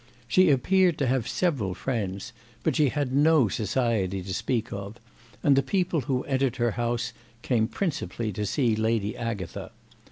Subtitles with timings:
[0.27, 4.97] She appeared to have several friends, but she had no society to speak of,
[5.43, 9.71] and the people who entered her house came principally to see Lady Agatha.